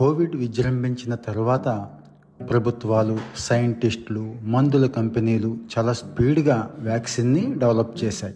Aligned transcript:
Covid 0.00 0.36
విజృంభించిన 0.36 1.14
తర్వాత 1.14 1.88
ప్రభుత్వాలు 2.50 3.18
సైంటిస్టులు 3.36 4.34
మందుల 4.42 4.86
కంపెనీలు 4.86 5.56
చాలా 5.78 5.92
స్పీడ్గా 5.92 6.70
వ్యాక్సిన్ని 6.78 7.54
డెవలప్ 7.58 8.04
చేశాయి. 8.04 8.34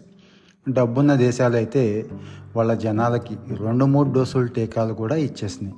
డబ్బున్న 0.69 1.15
దేశాలైతే 1.15 2.09
వాళ్ళ 2.55 2.73
జనాలకి 2.73 3.37
రెండు 3.57 3.85
మూడు 3.85 4.09
డోసులు 4.09 4.47
టీకాలు 4.47 4.93
కూడా 4.93 5.15
ఇచ్చేసినాయి. 5.15 5.75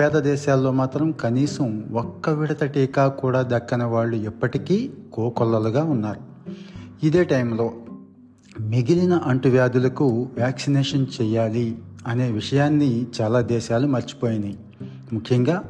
పేద 0.00 0.20
దేశాల్లో 0.20 0.72
మాత్రం 0.72 1.12
కనీసం 1.12 1.84
ఒక్క 1.92 2.30
విడత 2.30 2.64
టీకా 2.64 3.08
కూడా 3.08 3.42
దక్కని 3.42 3.84
వాళ్ళు 3.84 4.16
ఎప్పటికీ 4.16 4.90
కోకొల్లలుగా 5.12 5.84
ఉన్నారు. 5.84 6.20
ఇదే 7.06 7.24
టైంలో 7.24 7.72
మిగిలిన 8.60 9.12
అంటువ్యాధులకు 9.12 10.28
వ్యాక్సినేషన్ 10.36 11.06
చేయాలి 11.22 11.78
అనే 12.06 12.30
విషయాన్ని 12.30 13.06
చాలా 13.20 13.40
దేశాలు 13.40 13.86
మర్చిపోయినాయి. 13.86 14.58
ముఖ్యంగా 15.12 15.64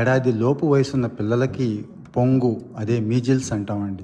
ఏడాది 0.00 0.32
లోపు 0.32 0.66
వయసున్న 0.66 1.06
పిల్లలకి 1.06 1.84
పొంగు 2.16 2.60
అదే 2.76 3.00
మీజిల్స్ 3.00 3.52
అంటామండి. 3.52 4.02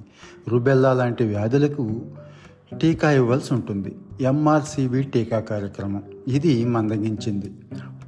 రుబెల్లా 0.49 0.93
లాంటి 0.93 1.25
వ్యాధులకు 1.25 2.01
టీకా 2.83 3.11
ఇవ్వాల్సి 3.11 3.55
ఉంటుంది. 3.55 3.95
ఎంఆర్సివి 4.21 5.03
టీకా 5.03 5.41
కార్యక్రమం. 5.41 6.03
ఇది 6.29 6.65
మందగించింది. 6.65 7.53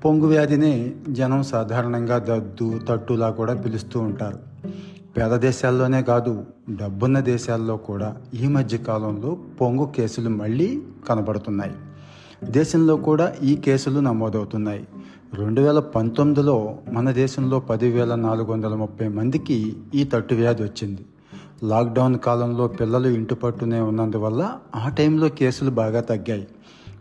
పొంగు 0.04 0.26
వ్యాధినే 0.26 0.92
జనం 1.08 1.42
సాధారణంగా 1.42 2.18
దద్దు 2.18 2.80
తట్టులా 2.88 3.30
కూడా 3.30 3.54
పిలుస్తూ 3.54 4.00
ఉంటారు. 4.00 4.38
పేద 5.16 5.36
దేశాల్లోనే 5.36 6.02
కాదు 6.02 6.44
డబ్బున్న 6.70 7.20
దేశాల్లో 7.20 7.76
కూడా 7.76 8.16
ఈ 8.40 8.48
మధ్య 8.48 8.78
కాలంలో 8.78 9.38
పొంగు 9.60 9.92
కేసులు 9.96 10.30
మళ్ళీ 10.30 10.82
కనబడుతున్నాయి. 11.08 11.72
దేశంలో 12.50 12.96
కూడా 12.96 13.34
ఈ 13.42 13.56
కేసులు 13.56 14.00
నమోదవుతున్నాయి. 14.00 14.88
రెండు 15.34 15.60
వేల 15.60 15.78
పంతొమ్మిదిలో 15.78 16.78
మన 16.92 17.10
దేశంలో 17.10 17.60
పదివేల 17.60 18.14
నాలుగు 18.14 18.52
వందల 18.52 18.74
ముప్పై 18.74 19.08
మందికి 19.08 19.76
ఈ 19.94 20.04
తట్టు 20.04 20.34
వ్యాధి 20.34 20.62
వచ్చింది. 20.62 21.00
లాక్డౌన్ 21.64 22.18
కాలంలో 22.18 22.66
పిల్లలు 22.66 23.08
ఇంటి 23.08 23.34
పట్టునే 23.34 23.80
ఉన్నందువల్ల 23.80 24.52
ఆ 24.76 24.88
టైంలో 24.88 25.28
కేసులు 25.28 25.70
బాగా 25.70 26.00
తగ్గాయి. 26.00 26.48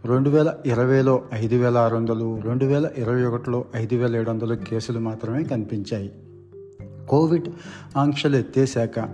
రెండు 0.06 0.30
వేల 0.30 0.54
ఇరవైలో 0.66 1.22
ఐదు 1.34 1.56
వేల 1.56 1.78
ఆరు 1.78 1.96
వందలు 1.96 2.42
రెండు 2.42 2.66
వేల 2.66 2.90
ఇరవై 2.98 3.24
ఒకటిలో 3.24 3.66
ఐదు 3.76 3.96
వేల 3.96 4.16
ఏడు 4.16 4.30
వందలు 4.30 4.56
కేసులు 4.56 5.00
మాత్రమే 5.00 5.44
కనిపించాయి. 5.44 6.12
కోవిడ్ 7.10 7.48
ఆంక్షలు 7.98 8.36
ఎత్తేశాక 8.36 9.10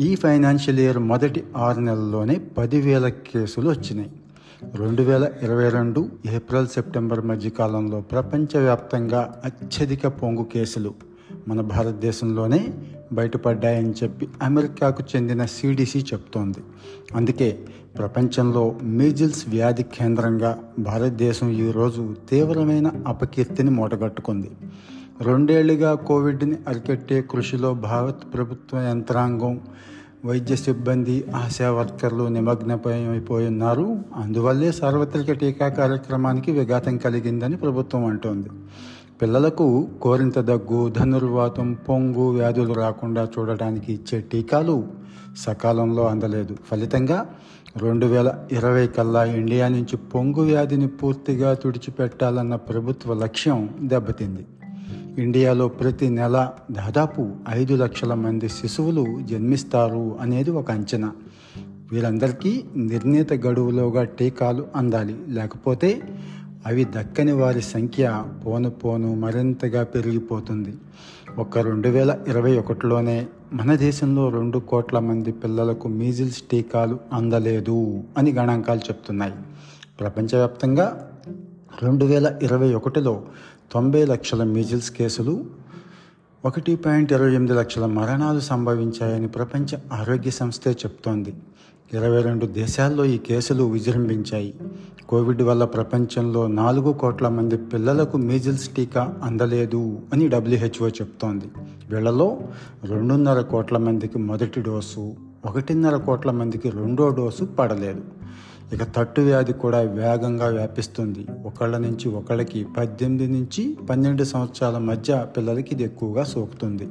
ఈ 0.00 0.14
ఫైనాన్షియల్ 0.14 0.78
ఇయర్ 0.78 0.98
మొదటి 0.98 1.44
ఆరు 1.56 1.80
నెలల్లోనే 1.80 2.40
పదివేల 2.58 3.08
కేసులు 3.08 3.70
వచ్చినాయి. 3.70 4.10
రెండు 4.62 5.02
వేల 5.02 5.28
ఇరవై 5.42 5.68
రెండు 5.68 6.08
ఏప్రిల్ 6.30 6.66
సెప్టెంబర్ 6.66 7.26
మధ్యకాలంలో 7.26 8.00
ప్రపంచవ్యాప్తంగా 8.00 9.42
అత్యధిక 9.44 10.06
పొంగు 10.06 10.42
కేసులు 10.44 10.94
మన 11.48 11.60
భారతదేశంలోనే 11.60 12.68
బయటపడ్డాయని 13.12 13.90
చెప్పి 13.90 14.28
అమెరికాకు 14.42 15.04
చెందిన 15.16 15.44
సిడిసి 15.44 15.98
చెప్తోంది. 15.98 16.58
అందుకే 17.14 17.58
ప్రపంచంలో 17.98 18.74
మీజిల్స్ 18.82 19.48
వ్యాధి 19.48 19.82
కేంద్రంగా 19.82 20.58
భారతదేశం 20.78 21.50
ఈరోజు 21.50 22.14
తీవ్రమైన 22.30 22.92
అపకీర్తిని 23.06 23.70
మూటగట్టుకుంది. 23.70 24.50
రెండేళ్ళుగా 25.20 25.94
కోవిడ్ని 25.94 26.56
అరికట్టే 26.68 27.22
కృషిలో 27.22 27.74
భారత్ 27.74 28.34
ప్రభుత్వ 28.34 28.78
యంత్రాంగం 28.80 29.60
వైద్య 30.24 30.56
సిబ్బంది 30.56 31.24
ఆశా 31.36 31.70
వర్కర్లు 31.70 32.24
నిమగ్నమైపోయి 32.28 33.46
ఉన్నారు 33.46 33.98
అందువల్లే 34.16 34.72
సార్వత్రిక 34.72 35.32
టీకా 35.32 35.68
కార్యక్రమానికి 35.68 36.52
విఘాతం 36.52 36.96
కలిగిందని 36.96 37.56
ప్రభుత్వం 37.56 38.04
అంటోంది. 38.04 38.48
పిల్లలకు 39.22 39.88
కోరింత 40.02 40.38
దగ్గు 40.38 40.88
ధనుర్వాతం 40.88 41.72
పొంగు 41.88 42.30
వ్యాధులు 42.30 42.72
రాకుండా 42.74 43.28
చూడడానికి 43.38 43.92
ఇచ్చే 43.92 44.20
టీకాలు 44.20 44.86
సకాలంలో 45.38 46.08
అందలేదు. 46.08 46.56
ఫలితంగా 46.70 47.26
రెండు 47.76 48.06
వేల 48.06 48.34
ఇరవై 48.52 48.86
కల్లా 48.86 49.24
ఇండియా 49.24 49.68
నుంచి 49.68 49.96
పొంగు 49.96 50.40
వ్యాధిని 50.40 50.88
పూర్తిగా 50.88 51.54
తుడిచిపెట్టాలన్న 51.54 52.54
ప్రభుత్వ 52.54 53.14
లక్ష్యం 53.14 53.70
దెబ్బతింది. 53.82 54.46
ఇండియాలో 55.18 55.68
ప్రతి 55.68 56.08
నెల 56.08 56.50
దాదాపు 56.70 57.30
ఐదు 57.48 57.74
లక్షల 57.74 58.14
మంది 58.14 58.48
శిశువులు 58.48 59.20
జన్మిస్తారు 59.30 60.16
అనేది 60.20 60.50
ఒక 60.50 60.70
అంచనా. 60.70 61.12
వీరందరికీ 61.92 62.64
నిర్ణీత 62.76 63.32
గడువులోగా 63.32 64.04
టీకాలు 64.04 64.66
అందాలి. 64.76 65.16
లేకపోతే 65.28 66.00
అవి 66.66 66.84
దక్కని 66.84 67.32
వారి 67.32 67.62
సంఖ్య 67.62 68.24
పోను 68.46 68.70
పోను 68.70 69.14
మరింతగా 69.14 69.84
పెరిగిపోతుంది. 69.84 70.74
ఒక 71.38 71.58
రెండు 71.58 71.88
వేల 71.88 72.18
ఇరవై 72.28 72.58
ఒకటిలోనే 72.58 73.26
మన 73.52 73.74
దేశంలో 73.74 74.30
రెండు 74.30 74.58
కోట్ల 74.58 74.98
మంది 74.98 75.32
పిల్లలకు 75.32 75.88
మీజిల్స్ 75.88 76.42
టీకాలు 76.42 76.98
అందలేదు 77.12 78.04
అని 78.18 78.32
గణాంకాలు 78.32 78.78
చెప్తున్నాయి. 78.78 79.32
ప్రపంచవ్యాప్తంగా 80.00 81.10
రెండు 81.82 82.04
వేల 82.04 82.38
ఇరవై 82.42 82.74
ఒకటిలో 82.74 83.22
తొంభై 83.72 84.04
లక్షల 84.04 84.44
మీజిల్స్ 84.44 84.90
కేసులు 84.90 85.44
ఒకటి 86.44 86.76
పాయింట్ 86.76 87.12
ఇరవై 87.12 87.30
ఎనిమిది 87.30 87.52
లక్షల 87.52 87.86
మరణాలు 87.86 88.40
సంభవించాయని 88.40 89.28
ప్రపంచ 89.28 89.76
ఆరోగ్య 89.92 90.30
సంస్థే 90.30 90.70
చెప్తోంది. 90.70 91.34
ఇరవై 91.94 92.22
రెండు 92.22 92.46
దేశాల్లో 92.46 93.04
ఈ 93.04 93.18
కేసులు 93.18 93.64
విజృంభించాయి. 93.64 94.54
కోవిడ్ 95.08 95.42
వల్ల 95.42 95.64
ప్రపంచంలో 95.64 96.46
నాలుగు 96.46 96.92
కోట్ల 96.92 97.28
మంది 97.28 97.56
పిల్లలకు 97.56 98.16
మీజిల్స్ 98.16 98.68
టీకా 98.68 99.14
అందలేదు 99.22 100.00
అని 100.12 100.28
డబ్ల్యూహెచ్ఓ 100.28 100.88
చెప్తోంది. 100.88 101.44
వీళ్ళలో 101.90 102.38
రెండున్నర 102.84 103.40
కోట్ల 103.40 103.78
మందికి 103.78 104.18
మొదటి 104.18 104.60
డోసు 104.60 105.14
ఒకటిన్నర 105.44 105.96
కోట్ల 105.96 106.30
మందికి 106.30 106.70
రెండో 106.70 107.08
డోసు 107.08 107.44
పడలేదు. 107.44 108.02
ఇక 108.72 108.82
తట్టు 108.82 109.20
వ్యాధి 109.20 109.52
కూడా 109.52 109.80
వేగంగా 109.80 110.46
వ్యాపిస్తుంది. 110.46 111.26
ఒకళ్ళ 111.44 111.78
నుంచి 111.78 112.08
ఒకళ్ళకి 112.08 112.66
పద్దెనిమిది 112.76 113.32
నుంచి 113.32 113.76
పన్నెండు 113.90 114.24
సంవత్సరాల 114.24 114.78
మధ్య 114.78 115.26
పిల్లలకి 115.36 115.68
ఇది 115.72 115.82
ఎక్కువగా 115.82 116.24
సోకుతుంది. 116.24 116.88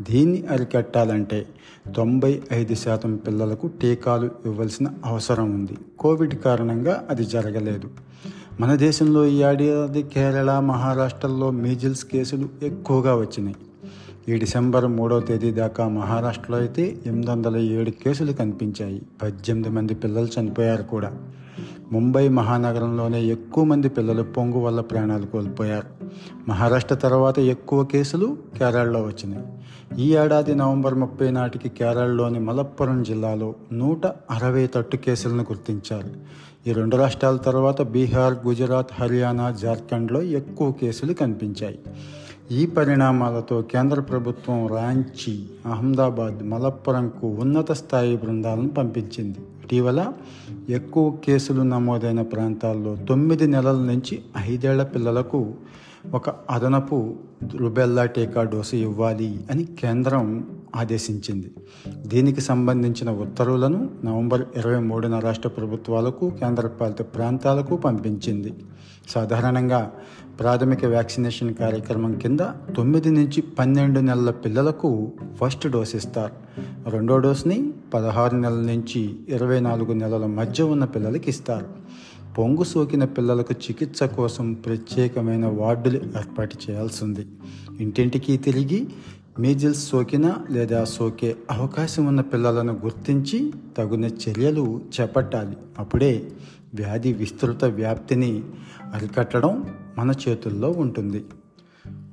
దీన్ని 0.00 0.46
అరికట్టాలంటే 0.46 1.46
తొంభై 1.96 2.42
ఐదు 2.52 2.74
శాతం 2.74 3.16
పిల్లలకు 3.16 3.66
టీకాలు 3.66 4.30
ఇవ్వాల్సిన 4.46 4.88
అవసరం 5.04 5.50
ఉంది. 5.54 5.76
కోవిడ్ 5.98 6.34
కారణంగా 6.34 7.06
అది 7.10 7.24
జరగలేదు. 7.24 7.90
మన 8.60 8.74
దేశంలో 8.74 9.26
ఈ 9.26 9.42
ఏడాది 9.42 10.02
కేరళ 10.02 10.58
మహారాష్ట్రలో 10.58 11.50
మీజిల్స్ 11.50 12.04
కేసులు 12.04 12.48
ఎక్కువగా 12.62 13.14
వచ్చినాయి. 13.14 13.56
ఈ 14.28 14.36
డిసెంబర్ 14.38 14.86
మూడో 14.86 15.20
తేదీ 15.20 15.50
దాకా 15.50 15.88
మహారాష్ట్రలో 15.88 16.58
అయితే 16.58 16.98
ఎనిమిది 17.06 17.30
వందల 17.30 17.56
ఏడు 17.56 17.90
కేసులు 17.90 18.32
కనిపించాయి. 18.32 19.02
పద్దెనిమిది 19.22 19.70
మంది 19.70 19.94
పిల్లలు 19.94 20.28
చనిపోయారు 20.40 20.82
కూడా. 20.82 21.12
ముంబై 21.92 22.28
మహానగరంలోనే 22.28 23.24
ఎక్కువ 23.24 23.64
మంది 23.64 23.88
పిల్లలు 23.88 24.22
పొంగు 24.22 24.58
వల్ల 24.58 24.80
ప్రాణాలు 24.80 25.26
కోల్పోయారు. 25.26 25.86
మహారాష్ట్ర 26.48 26.94
తర్వాత 26.94 27.38
ఎక్కువ 27.38 27.84
కేసులు 27.84 28.36
కేరళలో 28.58 29.02
వచ్చినాయి. 29.02 29.46
ఈ 30.02 30.16
ఏడాది 30.16 30.54
నవంబర్ 30.54 30.94
ముప్పై 30.94 31.30
నాటికి 31.30 31.68
కేరళలోని 31.68 32.38
మలప్పురం 32.38 33.02
జిల్లాలో 33.02 33.54
నూట 33.72 34.06
అరవై 34.06 34.66
తట్టు 34.66 34.96
కేసులను 34.96 35.42
గుర్తించారు. 35.42 36.10
ఈ 36.66 36.72
రెండు 36.72 36.96
రాష్ట్రాల 36.96 37.36
తర్వాత 37.36 37.82
బీహార్ 37.82 38.46
గుజరాత్ 38.46 39.02
హర్యానా 39.02 39.50
జార్ఖండ్లో 39.50 40.22
ఎక్కువ 40.22 40.72
కేసులు 40.72 41.12
కనిపించాయి. 41.12 41.78
ఈ 42.52 42.66
పరిణామాలతో 42.66 43.62
కేంద్ర 43.62 44.00
ప్రభుత్వం 44.00 44.66
రాంచీ 44.66 45.46
అహ్మదాబాద్ 45.66 46.42
మలప్పురంకు 46.42 47.26
ఉన్నత 47.26 47.72
స్థాయి 47.72 48.16
బృందాలను 48.16 48.68
పంపించింది. 48.68 49.38
ఇటీవల 49.64 50.12
ఎక్కువ 50.68 51.10
కేసులు 51.24 51.62
నమోదైన 51.62 52.22
ప్రాంతాల్లో 52.22 52.96
తొమ్మిది 53.08 53.46
నెలల 53.46 53.76
నుంచి 53.76 54.22
ఐదేళ్ళ 54.46 54.82
పిల్లలకు 54.82 55.54
ఒక 56.14 56.30
అదనపు 56.50 57.14
రుబెల్లా 57.56 58.04
టీకా 58.04 58.42
డోసు 58.42 58.76
ఇవ్వాలి 58.76 59.40
అని 59.50 59.64
కేంద్రం 59.64 60.48
ఆదేశించింది. 60.76 61.50
దీనికి 62.06 62.40
సంబంధించిన 62.40 63.10
ఉత్తర్వులను 63.10 63.90
నవంబర్ 64.04 64.42
ఇరవై 64.56 64.80
మూడున 64.80 65.18
రాష్ట్ర 65.18 65.48
ప్రభుత్వాలకు 65.48 66.30
కేంద్రపాలిత 66.30 67.02
ప్రాంతాలకు 67.02 67.76
పంపించింది. 67.76 68.54
సాధారణంగా 69.08 69.92
ప్రాథమిక 70.40 70.84
వ్యాక్సినేషన్ 70.84 71.54
కార్యక్రమం 71.54 72.18
కింద 72.18 72.40
తొమ్మిది 72.76 73.10
నుంచి 73.10 73.40
పన్నెండు 73.40 74.00
నెలల 74.00 74.30
పిల్లలకు 74.30 75.12
ఫస్ట్ 75.40 75.68
డోస్ 75.68 75.96
ఇస్తారు. 75.96 76.32
రెండో 76.90 77.18
డోస్ని 77.18 77.72
పదహారు 77.94 78.36
నెలల 78.36 78.60
నుంచి 78.60 79.18
ఇరవై 79.28 79.60
నాలుగు 79.60 79.92
నెలల 79.92 80.26
మధ్య 80.26 80.62
ఉన్న 80.62 80.84
పిల్లలకి 80.84 81.30
ఇస్తారు. 81.30 81.66
పొంగు 82.38 82.64
సోకిన 82.64 83.04
పిల్లలకు 83.04 83.52
చికిత్స 83.52 84.02
కోసం 84.02 84.52
ప్రత్యేకమైన 84.52 85.46
వార్డులు 85.46 85.96
ఏర్పాటు 85.96 86.56
చేయాల్సింది. 86.70 87.26
ఇంటింటికి 87.80 88.36
తిరిగి 88.36 88.88
మీజిల్స్ 89.38 89.88
సోకిన 89.88 90.34
లేదా 90.50 90.84
సోకే 90.84 91.36
అవకాశం 91.50 92.06
ఉన్న 92.06 92.20
పిల్లలను 92.20 92.72
గుర్తించి 92.72 93.52
తగిన 93.78 94.04
చర్యలు 94.04 94.80
చేపట్టాలి. 95.00 95.56
అప్పుడే 95.78 96.30
వ్యాధి 96.74 97.12
విస్తృత 97.12 97.64
వ్యాప్తిని 97.64 98.42
అరికట్టడం 98.94 99.74
మన 99.98 100.12
చేతుల్లో 100.28 100.70
ఉంటుంది. 100.70 101.24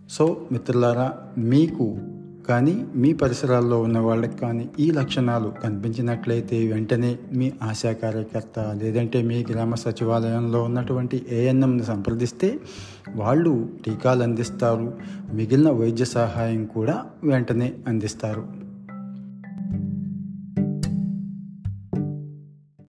సో 0.10 0.48
మిత్రులారా 0.52 1.18
మీకు 1.38 1.98
కానీ 2.50 2.86
మీ 2.96 3.14
పరిసరాల్లో 3.14 3.82
ఉన్న 3.82 4.00
వాళ్ళకి 4.00 4.38
కానీ 4.38 4.70
ఈ 4.80 4.92
లక్షణాలు 4.92 5.54
కనిపించినట్లయితే 5.64 6.68
వెంటనే 6.68 7.20
మీ 7.34 7.52
ఆశా 7.64 7.92
కార్యకర్త 7.92 8.60
లేదంటే 8.60 9.22
మీ 9.22 9.46
గ్రామ 9.52 9.76
సచివాలయంలో 9.76 10.64
ఉన్నటువంటి 10.64 11.26
ఏఎన్ఎంను 11.30 11.84
సంప్రదిస్తే 11.84 12.60
వాళ్ళు 13.16 13.70
టీకాలు 13.86 14.24
అందిస్తారు. 14.24 14.88
మిగిలిన 15.34 15.70
వైద్య 15.72 16.06
సహాయం 16.06 16.66
కూడా 16.66 17.06
వెంటనే 17.24 17.74
అందిస్తారు. 17.88 18.67